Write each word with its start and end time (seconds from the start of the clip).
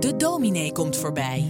De 0.00 0.14
dominee 0.16 0.72
komt 0.72 0.96
voorbij. 0.96 1.48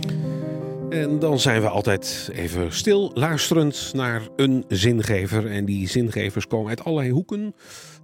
En 0.90 1.18
dan 1.18 1.39
zijn 1.39 1.60
we 1.60 1.68
altijd 1.68 2.31
even 2.32 2.72
stil, 2.72 3.10
luisterend 3.15 3.90
naar 3.94 4.22
een 4.37 4.64
zingever. 4.69 5.50
En 5.50 5.64
die 5.64 5.88
zingevers 5.88 6.46
komen 6.46 6.69
uit 6.69 6.85
allerlei 6.85 7.10
hoeken. 7.10 7.54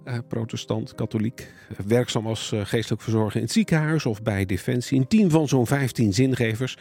Eh, 0.03 0.17
protestant, 0.27 0.95
katholiek, 0.95 1.53
werkzaam 1.87 2.27
als 2.27 2.51
uh, 2.51 2.61
geestelijk 2.63 3.01
verzorger 3.01 3.35
in 3.35 3.41
het 3.41 3.51
ziekenhuis 3.51 4.05
of 4.05 4.21
bij 4.21 4.45
Defensie. 4.45 4.99
Een 4.99 5.07
team 5.07 5.29
van 5.29 5.47
zo'n 5.47 5.67
15 5.67 6.13
zingevers. 6.13 6.77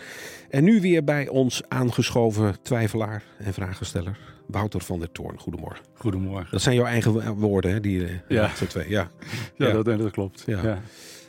En 0.51 0.65
nu 0.65 0.81
weer 0.81 1.05
bij 1.05 1.29
ons 1.29 1.63
aangeschoven 1.69 2.57
twijfelaar 2.63 3.23
en 3.39 3.53
vragensteller, 3.53 4.19
Wouter 4.47 4.81
van 4.81 4.99
der 4.99 5.13
Toorn. 5.13 5.39
Goedemorgen. 5.39 5.85
Goedemorgen. 5.95 6.51
Dat 6.51 6.63
zijn 6.63 6.77
jouw 6.77 6.87
eigen 6.87 7.35
woorden, 7.35 7.73
hè? 7.73 7.81
Die, 7.81 8.05
eh, 8.05 8.11
ja. 8.29 8.55
Zo 8.57 8.67
twee. 8.67 8.89
Ja. 8.89 9.11
Ja, 9.57 9.67
ja. 9.67 9.73
Dat, 9.73 9.85
dat, 9.85 10.11
klopt. 10.11 10.43
Ja. 10.47 10.63
ja. 10.63 10.83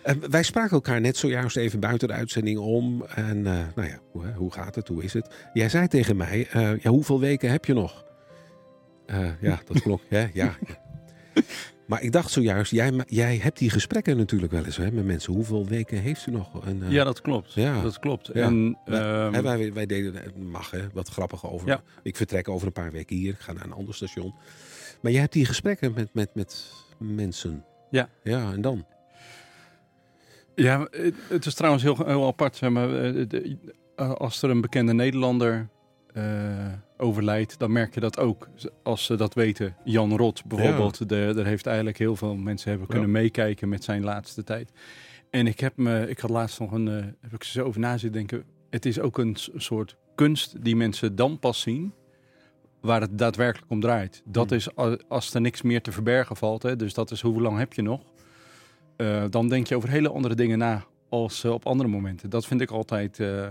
En 0.03 0.31
wij 0.31 0.43
spraken 0.43 0.71
elkaar 0.71 1.01
net 1.01 1.17
zojuist 1.17 1.57
even 1.57 1.79
buiten 1.79 2.07
de 2.07 2.13
uitzending 2.13 2.57
om. 2.57 3.03
En 3.03 3.37
uh, 3.37 3.43
nou 3.75 3.87
ja, 3.87 3.99
hoe, 4.11 4.25
hoe, 4.35 4.51
gaat 4.51 4.75
het? 4.75 4.87
Hoe 4.87 5.03
is 5.03 5.13
het? 5.13 5.35
Jij 5.53 5.69
zei 5.69 5.87
tegen 5.87 6.17
mij, 6.17 6.47
uh, 6.55 6.79
ja, 6.79 6.89
hoeveel 6.89 7.19
weken 7.19 7.51
heb 7.51 7.65
je 7.65 7.73
nog? 7.73 8.05
Ja, 9.41 9.61
dat 9.65 9.81
klopt. 9.85 10.03
ja, 10.09 10.29
ja. 10.33 10.55
Maar 11.87 12.01
ik 12.01 12.11
dacht 12.11 12.31
zojuist, 12.31 12.71
jij, 12.71 13.03
jij 13.05 13.37
hebt 13.37 13.57
die 13.57 13.69
gesprekken 13.69 14.17
natuurlijk 14.17 14.51
wel 14.51 14.65
eens 14.65 14.77
hè, 14.77 14.91
met 14.91 15.05
mensen. 15.05 15.33
Hoeveel 15.33 15.67
weken 15.67 15.97
heeft 15.97 16.25
u 16.27 16.31
nog? 16.31 16.65
En, 16.65 16.83
ja, 16.89 17.03
dat 17.03 17.21
klopt. 17.21 17.53
Ja. 17.53 17.81
Dat 17.81 17.99
klopt. 17.99 18.29
Ja. 18.33 18.45
En, 18.45 18.77
wij, 18.85 19.25
um, 19.25 19.43
wij, 19.43 19.73
wij, 19.73 19.85
deden, 19.85 20.33
mag 20.35 20.71
hè, 20.71 20.79
wat 20.93 21.07
grappig 21.07 21.51
over. 21.51 21.67
Ja. 21.67 21.81
Ik 22.03 22.15
vertrek 22.15 22.49
over 22.49 22.67
een 22.67 22.73
paar 22.73 22.91
weken 22.91 23.15
hier. 23.15 23.33
Ik 23.33 23.39
ga 23.39 23.53
naar 23.53 23.65
een 23.65 23.73
ander 23.73 23.95
station. 23.95 24.33
Maar 25.01 25.11
jij 25.11 25.21
hebt 25.21 25.33
die 25.33 25.45
gesprekken 25.45 25.93
met, 25.93 26.13
met, 26.13 26.29
met 26.33 26.71
mensen. 26.97 27.65
Ja. 27.89 28.09
Ja, 28.23 28.51
en 28.51 28.61
dan? 28.61 28.85
Ja, 30.55 30.87
het 31.27 31.45
is 31.45 31.53
trouwens 31.53 31.83
heel, 31.83 31.97
heel 32.05 32.27
apart. 32.27 32.55
Zeg 32.55 32.69
maar, 32.69 32.89
als 33.95 34.41
er 34.41 34.49
een 34.49 34.61
bekende 34.61 34.93
Nederlander 34.93 35.69
uh, 36.17 36.23
overlijdt, 36.97 37.59
dan 37.59 37.71
merk 37.71 37.93
je 37.93 37.99
dat 37.99 38.19
ook. 38.19 38.49
Als 38.83 39.05
ze 39.05 39.15
dat 39.15 39.33
weten. 39.33 39.75
Jan 39.83 40.17
Rot 40.17 40.45
bijvoorbeeld, 40.45 40.97
ja. 40.97 41.05
de, 41.05 41.31
daar 41.35 41.45
heeft 41.45 41.65
eigenlijk 41.65 41.97
heel 41.97 42.15
veel 42.15 42.35
mensen 42.35 42.69
hebben 42.69 42.87
kunnen 42.87 43.07
ja. 43.07 43.13
meekijken 43.13 43.69
met 43.69 43.83
zijn 43.83 44.03
laatste 44.03 44.43
tijd. 44.43 44.71
En 45.29 45.47
ik 45.47 45.59
heb 45.59 45.77
me, 45.77 46.09
ik 46.09 46.19
had 46.19 46.29
laatst 46.29 46.59
nog 46.59 46.71
een, 46.71 46.87
uh, 46.87 46.95
heb 47.21 47.33
ik 47.33 47.43
zo 47.43 47.63
over 47.63 47.79
na 47.79 47.97
zitten 47.97 48.11
denken. 48.11 48.43
Het 48.69 48.85
is 48.85 48.99
ook 48.99 49.17
een 49.17 49.37
soort 49.55 49.95
kunst 50.15 50.63
die 50.63 50.75
mensen 50.75 51.15
dan 51.15 51.39
pas 51.39 51.61
zien, 51.61 51.93
waar 52.81 53.01
het 53.01 53.17
daadwerkelijk 53.17 53.71
om 53.71 53.79
draait. 53.79 54.21
Dat 54.25 54.49
Hmm. 54.49 54.57
is 54.57 54.75
als 55.07 55.33
er 55.33 55.41
niks 55.41 55.61
meer 55.61 55.81
te 55.81 55.91
verbergen 55.91 56.35
valt. 56.35 56.63
Hè, 56.63 56.75
dus 56.75 56.93
dat 56.93 57.11
is 57.11 57.21
hoe 57.21 57.41
lang 57.41 57.57
heb 57.57 57.73
je 57.73 57.81
nog? 57.81 58.01
Uh, 59.03 59.23
dan 59.29 59.49
denk 59.49 59.67
je 59.67 59.75
over 59.75 59.89
hele 59.89 60.09
andere 60.09 60.35
dingen 60.35 60.57
na 60.57 60.85
als 61.09 61.43
uh, 61.43 61.51
op 61.51 61.65
andere 61.65 61.89
momenten. 61.89 62.29
Dat 62.29 62.45
vind 62.45 62.61
ik 62.61 62.71
altijd, 62.71 63.19
uh, 63.19 63.47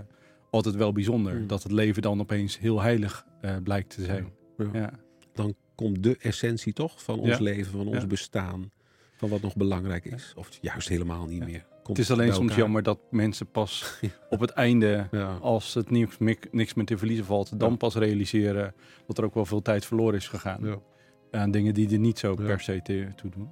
altijd 0.49 0.75
wel 0.75 0.91
bijzonder. 0.91 1.35
Mm. 1.35 1.47
Dat 1.47 1.63
het 1.63 1.71
leven 1.71 2.01
dan 2.01 2.19
opeens 2.19 2.59
heel 2.59 2.81
heilig 2.81 3.25
blijkt 3.63 3.89
te 3.95 4.03
zijn. 4.03 4.29
Ja. 4.57 4.69
Ja. 4.73 4.89
Dan 5.33 5.55
komt 5.75 6.03
de 6.03 6.17
essentie 6.19 6.73
toch 6.73 7.03
van 7.03 7.19
ons 7.19 7.29
Ja. 7.29 7.37
leven, 7.39 7.71
van 7.71 7.87
ons 7.87 8.07
bestaan. 8.07 8.71
Van 9.15 9.29
wat 9.29 9.41
nog 9.41 9.55
belangrijk 9.55 10.05
is. 10.05 10.33
Of 10.35 10.49
juist 10.61 10.87
helemaal 10.89 11.25
niet 11.25 11.45
meer. 11.45 11.65
Komt 11.83 11.97
Het 11.97 12.05
is 12.05 12.11
alleen 12.11 12.33
soms 12.33 12.55
jammer 12.55 12.83
dat 12.83 12.99
mensen 13.11 13.47
pas 13.47 13.99
op 14.29 14.39
het 14.39 14.49
einde, 14.49 15.07
als 15.41 15.73
het 15.73 15.89
niks, 15.89 16.17
niks 16.51 16.73
meer 16.73 16.85
te 16.85 16.97
verliezen 16.97 17.25
valt, 17.25 17.59
dan 17.59 17.77
pas 17.77 17.95
realiseren 17.95 18.73
dat 19.07 19.17
er 19.17 19.23
ook 19.23 19.33
wel 19.33 19.45
veel 19.45 19.61
tijd 19.61 19.85
verloren 19.85 20.15
is 20.15 20.27
gegaan. 20.27 20.59
Ja. 20.63 20.77
Aan 21.31 21.51
dingen 21.51 21.73
die 21.73 21.91
er 21.91 21.99
niet 21.99 22.19
zo 22.19 22.35
per 22.35 22.59
se 22.59 22.81
te- 22.83 23.07
toe 23.15 23.29
doen. 23.31 23.49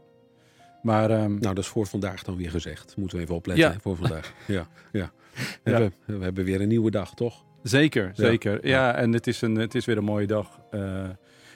Maar 0.82 1.10
ehm, 1.10 1.30
Nou, 1.30 1.40
dat 1.40 1.58
is 1.58 1.68
voor 1.68 1.86
vandaag 1.88 2.24
dan 2.24 2.36
weer 2.38 2.50
gezegd. 2.52 2.96
Moeten 2.98 3.18
we 3.18 3.24
even 3.24 3.36
opletten 3.36 3.72
Ja. 3.72 3.80
voor 3.80 3.96
vandaag. 3.96 4.34
Ja, 4.48 4.68
ja. 4.92 5.12
We, 5.64 5.92
we 6.06 6.24
hebben 6.24 6.44
weer 6.44 6.62
een 6.62 6.68
nieuwe 6.68 6.92
dag, 6.92 7.14
toch? 7.14 7.44
Zeker, 7.64 8.12
zeker. 8.14 8.68
Ja, 8.68 8.96
en 8.96 9.14
het 9.14 9.28
is, 9.28 9.42
een, 9.42 9.56
het 9.56 9.76
is 9.76 9.86
weer 9.86 9.98
een 9.98 10.04
mooie 10.04 10.28
dag. 10.28 10.60
Eh, 10.72 11.04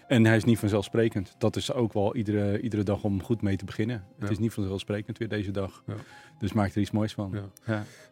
en 0.08 0.26
hij 0.26 0.36
is 0.36 0.44
niet 0.44 0.60
vanzelfsprekend. 0.60 1.36
Dat 1.38 1.56
is 1.56 1.74
ook 1.74 1.94
wel 1.94 2.16
iedere, 2.16 2.62
iedere 2.62 2.84
dag 2.84 3.04
om 3.04 3.24
goed 3.24 3.42
mee 3.42 3.56
te 3.56 3.66
beginnen. 3.66 4.04
Het 4.20 4.30
is 4.30 4.38
niet 4.40 4.54
vanzelfsprekend 4.54 5.18
weer 5.18 5.28
deze 5.28 5.52
dag. 5.52 5.84
Ja. 5.88 5.94
Dus 6.40 6.54
maak 6.54 6.72
er 6.76 6.82
iets 6.82 6.92
moois 6.92 7.14
van. 7.14 7.36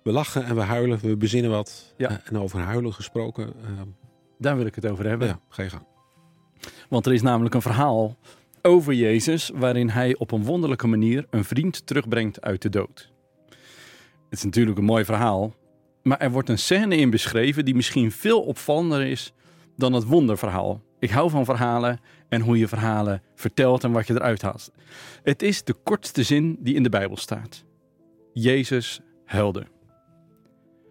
We 0.04 0.12
lachen 0.12 0.44
en 0.46 0.56
we 0.56 0.62
huilen, 0.62 1.00
we 1.00 1.18
bezinnen 1.18 1.52
wat. 1.52 1.94
Eh, 1.98 2.12
en 2.26 2.38
over 2.38 2.60
huilen 2.60 2.94
gesproken, 2.94 3.48
eh, 3.48 3.82
Daar 4.38 4.56
wil 4.58 4.66
ik 4.66 4.76
het 4.76 4.86
over 4.88 5.06
hebben. 5.08 5.28
ja, 5.28 5.40
ga 5.50 5.64
je 5.64 5.70
gang. 5.70 5.84
Want 6.90 7.06
er 7.06 7.14
is 7.14 7.22
namelijk 7.22 7.56
een 7.56 7.62
verhaal 7.62 8.18
over 8.64 8.94
Jezus... 8.94 9.52
waarin 9.54 9.90
hij 9.90 10.16
op 10.18 10.32
een 10.32 10.44
wonderlijke 10.44 10.88
manier 10.88 11.26
een 11.30 11.44
vriend 11.44 11.86
terugbrengt 11.86 12.42
uit 12.42 12.62
de 12.62 12.70
dood. 12.70 13.12
Het 14.30 14.40
is 14.40 14.44
natuurlijk 14.44 14.78
een 14.78 14.84
mooi 14.84 15.06
verhaal... 15.06 15.54
maar 16.04 16.20
er 16.20 16.32
wordt 16.32 16.50
een 16.50 16.58
scène 16.58 16.96
in 16.96 17.10
beschreven... 17.10 17.66
die 17.66 17.76
misschien 17.76 18.12
veel 18.12 18.42
opvallender 18.42 19.06
is 19.06 19.34
dan 19.78 19.94
het 19.94 20.06
wonderverhaal. 20.06 20.82
Ik 21.00 21.10
hou 21.10 21.30
van 21.30 21.46
verhalen 21.46 22.00
en 22.30 22.42
hoe 22.42 22.58
je 22.58 22.68
verhalen 22.68 23.22
vertelt 23.36 23.84
en 23.84 23.92
wat 23.92 24.08
je 24.08 24.14
eruit 24.14 24.42
haalt. 24.42 24.72
Het 25.24 25.42
is 25.42 25.64
de 25.64 25.74
kortste 25.84 26.24
zin 26.24 26.58
die 26.60 26.76
in 26.76 26.84
de 26.84 26.90
Bijbel 26.90 27.18
staat. 27.18 27.66
Jezus 28.34 29.02
huilde. 29.26 29.64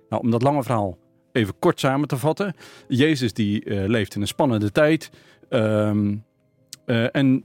Nou, 0.09 0.22
om 0.22 0.31
dat 0.31 0.43
lange 0.43 0.62
verhaal 0.62 0.99
even 1.33 1.59
kort 1.59 1.81
samen 1.81 2.09
te 2.09 2.16
vatten. 2.16 2.54
Jezus 2.89 3.33
die 3.33 3.65
eh, 3.65 3.89
leeft 3.89 4.15
in 4.15 4.21
een 4.21 4.27
spannende 4.27 4.72
tijd. 4.72 5.10
Ehm, 5.49 6.16
eh, 6.84 7.16
en 7.16 7.44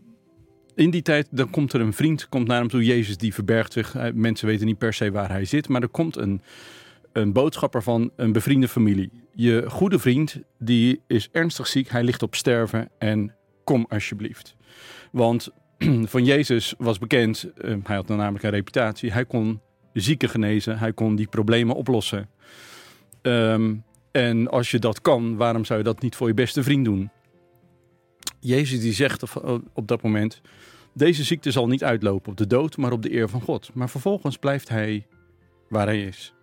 in 0.78 0.90
die 0.90 1.02
tijd 1.02 1.28
dan 1.32 1.50
komt 1.50 1.74
er 1.74 1.82
een 1.82 1.94
vriend 1.94 2.30
komt 2.30 2.48
naar 2.48 2.60
hem 2.60 2.68
toe. 2.68 2.86
Jezus 2.86 3.18
die 3.18 3.34
verbergt 3.34 3.74
zich. 3.74 3.96
Mensen 4.14 4.48
weten 4.48 4.66
niet 4.66 4.78
per 4.78 4.94
se 4.94 5.12
waar 5.12 5.30
hij 5.30 5.46
zit. 5.46 5.68
Maar 5.68 5.82
er 5.82 5.88
komt 5.90 6.18
een, 6.18 6.42
een 7.14 7.34
boodschapper 7.34 7.84
van 7.84 8.12
een 8.16 8.32
bevriende 8.32 8.68
familie. 8.68 9.12
Je 9.34 9.66
goede 9.68 10.00
vriend 10.00 10.40
die 10.60 11.02
is 11.08 11.30
ernstig 11.32 11.68
ziek. 11.68 11.90
Hij 11.90 12.04
ligt 12.04 12.24
op 12.24 12.36
sterven. 12.36 12.90
En 12.98 13.36
kom 13.64 13.86
alsjeblieft. 13.90 14.56
Want 15.12 15.50
van 16.14 16.26
Jezus 16.26 16.74
was 16.78 16.98
bekend. 16.98 17.52
eh, 17.58 17.76
hij 17.84 17.96
had 17.96 18.08
namelijk 18.08 18.44
een 18.44 18.50
reputatie. 18.50 19.12
Hij 19.12 19.26
kon 19.26 19.62
zieken 19.94 20.30
genezen. 20.30 20.80
Hij 20.80 20.94
kon 20.94 21.16
die 21.16 21.28
problemen 21.28 21.76
oplossen. 21.76 22.30
Ehm, 23.22 23.76
en 24.12 24.50
als 24.50 24.72
je 24.72 24.80
dat 24.80 25.02
kan, 25.02 25.36
waarom 25.36 25.66
zou 25.66 25.80
je 25.80 25.86
dat 25.86 26.02
niet 26.02 26.16
voor 26.16 26.28
je 26.28 26.34
beste 26.34 26.64
vriend 26.64 26.86
doen? 26.86 27.10
Jezus 28.48 28.80
die 28.80 28.94
zegt 28.94 29.36
op, 29.74 29.88
dat 29.88 30.02
moment: 30.02 30.42
Deze 30.94 31.24
ziekte 31.24 31.52
zal 31.52 31.68
niet 31.68 31.84
uitlopen 31.84 32.32
op 32.32 32.38
de 32.38 32.48
dood, 32.48 32.78
maar 32.78 32.92
op 32.92 33.02
de 33.02 33.14
eer 33.14 33.30
van 33.30 33.42
God. 33.42 33.70
Maar 33.74 33.90
vervolgens 33.90 34.38
blijft 34.38 34.70
hij 34.70 35.08
waar 35.70 35.86
hij 35.86 36.04
is. 36.04 36.34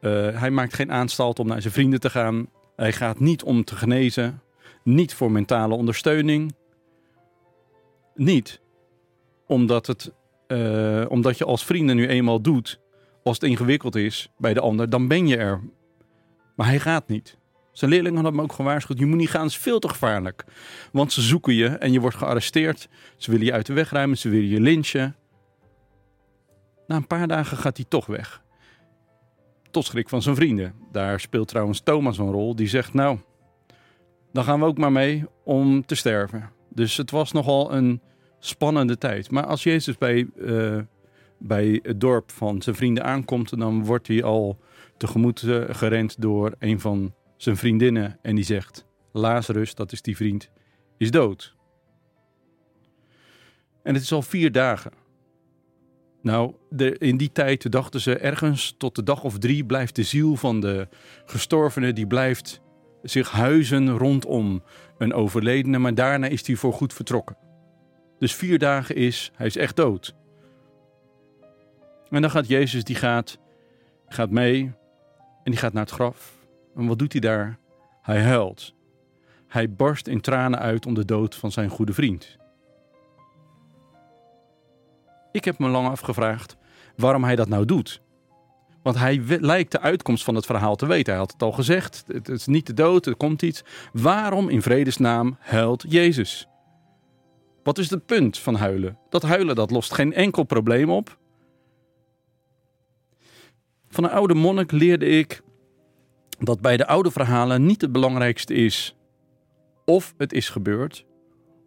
Eh, 0.00 0.40
hij 0.40 0.50
maakt 0.50 0.74
geen 0.74 0.92
aanstalt 0.92 1.38
om 1.38 1.46
naar 1.46 1.60
zijn 1.60 1.72
vrienden 1.72 2.00
te 2.00 2.10
gaan. 2.10 2.48
Hij 2.76 2.92
gaat 2.92 3.20
niet 3.20 3.42
om 3.42 3.64
te 3.64 3.76
genezen. 3.76 4.42
Niet 4.84 5.14
voor 5.14 5.30
mentale 5.32 5.74
ondersteuning. 5.74 6.54
Niet 8.14 8.60
omdat, 9.46 9.86
het, 9.86 10.12
eh, 10.46 11.04
omdat 11.08 11.38
je 11.38 11.44
als 11.44 11.64
vrienden 11.64 11.96
nu 11.96 12.06
eenmaal 12.06 12.40
doet. 12.42 12.80
Als 13.22 13.40
het 13.40 13.50
ingewikkeld 13.50 13.96
is 13.96 14.28
bij 14.38 14.54
de 14.54 14.60
ander, 14.60 14.90
dan 14.90 15.08
ben 15.08 15.26
je 15.26 15.36
er. 15.36 15.60
Maar 16.56 16.66
hij 16.66 16.80
gaat 16.80 17.08
niet. 17.08 17.38
Zijn 17.78 17.90
leerlingen 17.90 18.14
hadden 18.14 18.34
hem 18.34 18.42
ook 18.42 18.52
gewaarschuwd. 18.52 18.98
Je 18.98 19.06
moet 19.06 19.16
niet 19.16 19.30
gaan, 19.30 19.46
is 19.46 19.56
veel 19.56 19.78
te 19.78 19.88
gevaarlijk. 19.88 20.44
Want 20.92 21.12
ze 21.12 21.20
zoeken 21.20 21.54
je 21.54 21.66
en 21.66 21.92
je 21.92 22.00
wordt 22.00 22.16
gearresteerd. 22.16 22.88
Ze 23.16 23.30
willen 23.30 23.46
je 23.46 23.52
uit 23.52 23.66
de 23.66 23.72
weg 23.72 23.90
ruimen, 23.90 24.18
ze 24.18 24.28
willen 24.28 24.48
je 24.48 24.60
lynchen. 24.60 25.16
Na 26.86 26.96
een 26.96 27.06
paar 27.06 27.28
dagen 27.28 27.56
gaat 27.56 27.76
hij 27.76 27.86
toch 27.88 28.06
weg. 28.06 28.42
Tot 29.70 29.84
schrik 29.84 30.08
van 30.08 30.22
zijn 30.22 30.34
vrienden. 30.34 30.74
Daar 30.92 31.20
speelt 31.20 31.48
trouwens 31.48 31.80
Thomas 31.80 32.18
een 32.18 32.30
rol. 32.30 32.56
Die 32.56 32.68
zegt, 32.68 32.94
nou, 32.94 33.18
dan 34.32 34.44
gaan 34.44 34.60
we 34.60 34.66
ook 34.66 34.78
maar 34.78 34.92
mee 34.92 35.24
om 35.44 35.86
te 35.86 35.94
sterven. 35.94 36.50
Dus 36.68 36.96
het 36.96 37.10
was 37.10 37.32
nogal 37.32 37.72
een 37.72 38.00
spannende 38.38 38.98
tijd. 38.98 39.30
Maar 39.30 39.46
als 39.46 39.62
Jezus 39.62 39.98
bij, 39.98 40.28
eh, 40.46 40.78
bij 41.38 41.80
het 41.82 42.00
dorp 42.00 42.30
van 42.30 42.62
zijn 42.62 42.76
vrienden 42.76 43.04
aankomt... 43.04 43.58
dan 43.58 43.84
wordt 43.84 44.08
hij 44.08 44.22
al 44.22 44.58
tegemoet 44.96 45.42
eh, 45.42 45.64
gerend 45.68 46.20
door 46.20 46.54
een 46.58 46.80
van 46.80 47.12
zijn 47.38 47.56
vriendinnen. 47.56 48.18
En 48.22 48.34
die 48.34 48.44
zegt, 48.44 48.86
Lazarus, 49.12 49.74
dat 49.74 49.92
is 49.92 50.02
die 50.02 50.16
vriend, 50.16 50.50
is 50.96 51.10
dood. 51.10 51.56
En 53.82 53.94
het 53.94 54.02
is 54.02 54.12
al 54.12 54.22
vier 54.22 54.52
dagen. 54.52 54.92
Nou, 56.22 56.54
de, 56.70 56.98
in 56.98 57.16
die 57.16 57.32
tijd 57.32 57.72
dachten 57.72 58.00
ze 58.00 58.16
ergens 58.16 58.74
tot 58.78 58.94
de 58.94 59.02
dag 59.02 59.24
of 59.24 59.38
drie 59.38 59.64
blijft 59.64 59.96
de 59.96 60.02
ziel 60.02 60.36
van 60.36 60.60
de 60.60 60.88
gestorvene, 61.26 61.92
die 61.92 62.06
blijft 62.06 62.60
zich 63.02 63.30
huizen 63.30 63.90
rondom 63.90 64.62
een 64.98 65.12
overledene, 65.12 65.78
maar 65.78 65.94
daarna 65.94 66.26
is 66.26 66.46
hij 66.46 66.56
voor 66.56 66.72
goed 66.72 66.92
vertrokken. 66.92 67.36
Dus 68.18 68.34
vier 68.34 68.58
dagen 68.58 68.94
is, 68.94 69.30
hij 69.34 69.46
is 69.46 69.56
echt 69.56 69.76
dood. 69.76 70.14
En 72.10 72.20
dan 72.20 72.30
gaat 72.30 72.48
Jezus, 72.48 72.84
die 72.84 72.96
gaat, 72.96 73.38
gaat 74.06 74.30
mee 74.30 74.60
en 75.44 75.50
die 75.50 75.56
gaat 75.56 75.72
naar 75.72 75.84
het 75.84 75.92
graf. 75.92 76.37
En 76.78 76.86
wat 76.86 76.98
doet 76.98 77.12
hij 77.12 77.20
daar? 77.20 77.58
Hij 78.02 78.22
huilt. 78.22 78.74
Hij 79.46 79.72
barst 79.72 80.06
in 80.06 80.20
tranen 80.20 80.58
uit 80.58 80.86
om 80.86 80.94
de 80.94 81.04
dood 81.04 81.34
van 81.34 81.52
zijn 81.52 81.70
goede 81.70 81.92
vriend. 81.92 82.36
Ik 85.32 85.44
heb 85.44 85.58
me 85.58 85.68
lang 85.68 85.88
afgevraagd 85.88 86.56
waarom 86.96 87.24
hij 87.24 87.36
dat 87.36 87.48
nou 87.48 87.64
doet. 87.64 88.02
Want 88.82 88.96
hij 88.96 89.22
lijkt 89.40 89.72
de 89.72 89.80
uitkomst 89.80 90.24
van 90.24 90.34
het 90.34 90.46
verhaal 90.46 90.76
te 90.76 90.86
weten. 90.86 91.12
Hij 91.12 91.22
had 91.22 91.32
het 91.32 91.42
al 91.42 91.52
gezegd. 91.52 92.04
Het 92.06 92.28
is 92.28 92.46
niet 92.46 92.66
de 92.66 92.74
dood, 92.74 93.06
er 93.06 93.16
komt 93.16 93.42
iets. 93.42 93.62
Waarom 93.92 94.48
in 94.48 94.62
vredesnaam 94.62 95.36
huilt 95.38 95.84
Jezus? 95.88 96.48
Wat 97.62 97.78
is 97.78 97.90
het 97.90 98.06
punt 98.06 98.38
van 98.38 98.54
huilen? 98.54 98.98
Dat 99.08 99.22
huilen 99.22 99.54
dat 99.54 99.70
lost 99.70 99.94
geen 99.94 100.12
enkel 100.12 100.42
probleem 100.42 100.90
op. 100.90 101.18
Van 103.88 104.04
een 104.04 104.10
oude 104.10 104.34
monnik 104.34 104.72
leerde 104.72 105.06
ik 105.06 105.42
dat 106.38 106.60
bij 106.60 106.76
de 106.76 106.86
oude 106.86 107.10
verhalen 107.10 107.66
niet 107.66 107.80
het 107.80 107.92
belangrijkste 107.92 108.54
is 108.54 108.96
of 109.84 110.14
het 110.16 110.32
is 110.32 110.48
gebeurd, 110.48 111.04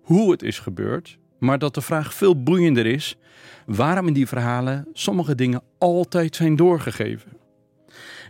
hoe 0.01 0.31
het 0.31 0.43
is 0.43 0.59
gebeurd, 0.59 1.17
maar 1.39 1.59
dat 1.59 1.73
de 1.73 1.81
vraag 1.81 2.13
veel 2.13 2.43
boeiender 2.43 2.85
is 2.85 3.17
waarom 3.65 4.07
in 4.07 4.13
die 4.13 4.27
verhalen 4.27 4.87
sommige 4.93 5.35
dingen 5.35 5.61
altijd 5.77 6.35
zijn 6.35 6.55
doorgegeven. 6.55 7.31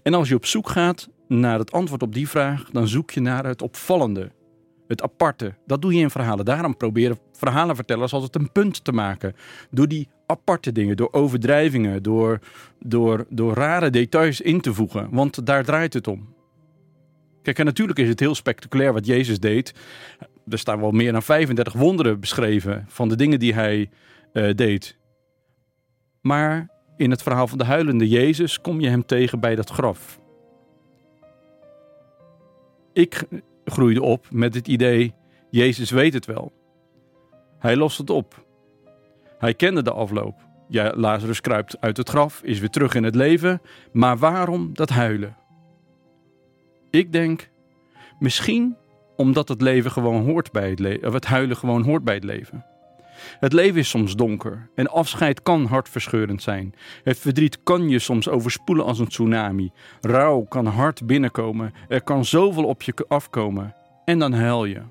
En 0.04 0.14
als 0.14 0.30
je 0.30 0.36
op 0.36 0.46
zoek 0.46 0.70
gaat 0.70 1.10
naar 1.28 1.60
het 1.60 1.72
antwoord 1.72 2.02
op 2.02 2.14
die 2.14 2.30
vraag, 2.30 2.70
dan 2.72 2.88
zoek 2.88 3.12
je 3.12 3.20
naar 3.20 3.46
het 3.46 3.62
opvallende, 3.62 4.32
het 4.88 5.02
aparte. 5.02 5.56
Dat 5.66 5.82
doe 5.82 5.94
je 5.94 6.02
in 6.02 6.10
verhalen. 6.10 6.46
Daarom 6.46 6.78
proberen 6.78 7.20
verhalenvertellers 7.32 8.14
altijd 8.14 8.36
een 8.36 8.52
punt 8.52 8.84
te 8.84 8.92
maken. 8.92 9.36
Door 9.70 9.88
die 9.88 10.08
aparte 10.32 10.72
dingen, 10.72 10.98
door 10.98 11.10
overdrijvingen, 11.12 12.04
door, 12.04 12.40
door, 12.80 13.26
door 13.30 13.54
rare 13.54 13.90
details 13.90 14.42
in 14.42 14.62
te 14.62 14.74
voegen. 14.74 15.08
Want 15.12 15.46
daar 15.46 15.64
draait 15.64 15.94
het 15.94 16.08
om. 16.08 16.34
Kijk, 17.42 17.60
en 17.60 17.66
natuurlijk 17.66 18.00
is 18.00 18.10
het 18.10 18.20
heel 18.20 18.36
spectaculair 18.36 18.94
wat 18.94 19.06
Jezus 19.06 19.40
deed. 19.40 19.74
Er 20.48 20.60
staan 20.60 20.80
wel 20.80 20.92
meer 20.92 21.12
dan 21.12 21.24
35 21.24 21.74
wonderen 21.74 22.20
beschreven 22.20 22.86
van 22.88 23.10
de 23.10 23.16
dingen 23.16 23.40
die 23.40 23.54
hij 23.54 23.90
eh, 24.34 24.56
deed. 24.56 24.98
Maar 26.22 26.70
in 26.98 27.12
het 27.12 27.24
verhaal 27.24 27.48
van 27.48 27.58
de 27.58 27.64
huilende 27.64 28.10
Jezus 28.10 28.62
kom 28.62 28.80
je 28.80 28.90
hem 28.90 29.06
tegen 29.06 29.40
bij 29.40 29.56
dat 29.56 29.70
graf. 29.70 30.20
Ik 32.94 33.24
groeide 33.66 34.02
op 34.02 34.28
met 34.32 34.54
het 34.54 34.68
idee: 34.68 35.14
Jezus 35.50 35.90
weet 35.90 36.14
het 36.14 36.26
wel. 36.26 36.52
Hij 37.60 37.76
lost 37.76 37.98
het 37.98 38.10
op. 38.10 38.46
Hij 39.42 39.54
kende 39.54 39.84
de 39.84 39.92
afloop. 39.92 40.36
Ja, 40.68 40.94
Lazarus 40.96 41.42
kruipt 41.42 41.80
uit 41.80 41.98
het 41.98 42.10
graf, 42.10 42.42
is 42.44 42.60
weer 42.60 42.70
terug 42.70 42.94
in 42.94 43.04
het 43.04 43.16
leven. 43.16 43.62
Maar 43.92 44.18
waarom 44.18 44.70
dat 44.74 44.90
huilen? 44.90 45.36
Ik 46.90 47.12
denk, 47.12 47.50
misschien 48.20 48.76
omdat 49.16 49.48
het 49.48 49.62
leven 49.62 49.92
gewoon 49.92 50.26
hoort 50.26 50.52
bij 50.52 50.70
het 50.70 50.80
leven, 50.80 51.08
of 51.08 51.14
het 51.14 51.26
huilen 51.26 51.58
gewoon 51.58 51.84
hoort 51.84 52.04
bij 52.04 52.14
het 52.14 52.24
leven. 52.24 52.66
Het 53.40 53.54
leven 53.54 53.80
is 53.80 53.90
soms 53.90 54.16
donker 54.16 54.70
en 54.76 54.88
afscheid 54.88 55.42
kan 55.42 55.66
hartverscheurend 55.66 56.42
zijn. 56.42 56.74
Het 57.04 57.18
verdriet 57.18 57.64
kan 57.64 57.90
je 57.90 58.00
soms 58.00 58.30
overspoelen 58.30 58.86
als 58.86 59.00
een 59.00 59.08
tsunami. 59.08 59.72
Rouw 60.02 60.42
kan 60.42 60.66
hard 60.66 61.06
binnenkomen. 61.06 61.74
Er 61.88 62.04
kan 62.04 62.26
zoveel 62.26 62.66
op 62.66 62.82
je 62.82 63.06
afkomen. 63.08 63.76
En 64.06 64.20
dan 64.20 64.34
huil 64.34 64.66
je. 64.66 64.82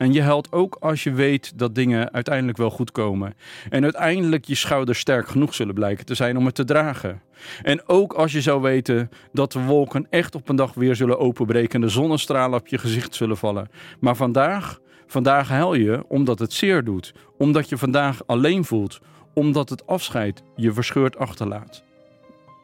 En 0.00 0.12
je 0.12 0.22
huilt 0.22 0.52
ook 0.52 0.76
als 0.80 1.02
je 1.02 1.12
weet 1.12 1.58
dat 1.58 1.74
dingen 1.74 2.12
uiteindelijk 2.12 2.58
wel 2.58 2.70
goed 2.70 2.92
komen. 2.92 3.34
En 3.70 3.82
uiteindelijk 3.82 4.44
je 4.44 4.54
schouders 4.54 4.98
sterk 4.98 5.28
genoeg 5.28 5.54
zullen 5.54 5.74
blijken 5.74 6.06
te 6.06 6.14
zijn 6.14 6.36
om 6.36 6.46
het 6.46 6.54
te 6.54 6.64
dragen. 6.64 7.22
En 7.62 7.88
ook 7.88 8.12
als 8.12 8.32
je 8.32 8.40
zou 8.40 8.62
weten 8.62 9.10
dat 9.32 9.52
de 9.52 9.60
wolken 9.60 10.06
echt 10.10 10.34
op 10.34 10.48
een 10.48 10.56
dag 10.56 10.74
weer 10.74 10.96
zullen 10.96 11.18
openbreken 11.18 11.74
en 11.74 11.80
de 11.80 11.92
zonnestralen 11.92 12.58
op 12.58 12.66
je 12.66 12.78
gezicht 12.78 13.14
zullen 13.14 13.36
vallen. 13.36 13.68
Maar 13.98 14.16
vandaag, 14.16 14.80
vandaag 15.06 15.48
huil 15.48 15.74
je 15.74 16.04
omdat 16.08 16.38
het 16.38 16.52
zeer 16.52 16.84
doet. 16.84 17.14
Omdat 17.38 17.68
je 17.68 17.78
vandaag 17.78 18.26
alleen 18.26 18.64
voelt. 18.64 19.00
Omdat 19.34 19.68
het 19.68 19.86
afscheid 19.86 20.42
je 20.56 20.72
verscheurd 20.72 21.16
achterlaat. 21.16 21.84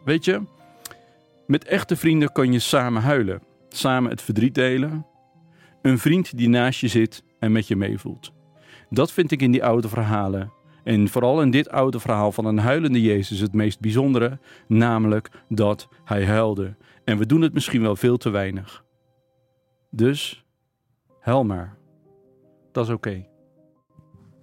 Weet 0.05 0.25
je, 0.25 0.43
met 1.47 1.65
echte 1.65 1.97
vrienden 1.97 2.33
kan 2.33 2.53
je 2.53 2.59
samen 2.59 3.03
huilen. 3.03 3.43
Samen 3.69 4.11
het 4.11 4.23
verdriet 4.23 4.55
delen. 4.55 5.06
Een 5.83 5.99
vriend 5.99 6.37
die 6.37 6.49
naast 6.49 6.81
je 6.81 6.88
zit 6.88 7.25
en 7.38 7.53
met 7.53 7.69
je 7.69 7.77
meevoelt. 7.77 8.33
Dat 8.91 9.12
vind 9.12 9.31
ik 9.31 9.43
in 9.43 9.53
die 9.53 9.65
oude 9.65 9.88
verhalen. 9.88 10.53
En 10.85 11.09
vooral 11.09 11.43
in 11.43 11.50
dit 11.50 11.71
oude 11.71 12.00
verhaal 12.00 12.33
van 12.33 12.44
een 12.44 12.59
huilende 12.59 13.03
Jezus 13.03 13.41
het 13.41 13.53
meest 13.53 13.81
bijzondere, 13.81 14.38
namelijk 14.69 15.31
dat 15.49 15.88
hij 16.05 16.27
huilde. 16.27 16.77
En 17.05 17.19
we 17.19 17.27
doen 17.27 17.41
het 17.41 17.53
misschien 17.53 17.83
wel 17.83 17.97
veel 17.97 18.17
te 18.17 18.31
weinig. 18.31 18.85
Dus, 19.91 20.44
huil 21.21 21.44
maar. 21.44 21.77
Dat 22.73 22.87
is 22.87 22.93
oké. 22.93 23.27